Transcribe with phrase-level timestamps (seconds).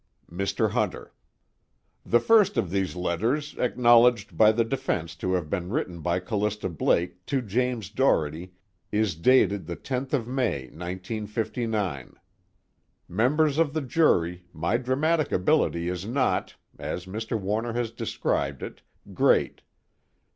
[0.31, 0.71] MR.
[0.71, 1.13] HUNTER:
[2.03, 6.69] The first of these letters, acknowledged by the defense to have been written by Callista
[6.69, 8.51] Blake to James Doherty,
[8.91, 12.15] is dated the 10th of May, 1959.
[13.07, 17.39] Members of the jury, my dramatic ability is not, as Mr.
[17.39, 18.81] Warner has described it,
[19.13, 19.61] great.